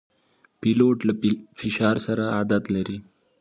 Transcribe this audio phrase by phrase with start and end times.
[0.59, 1.13] پیلوټ له
[1.59, 2.97] فشار سره عادت لري.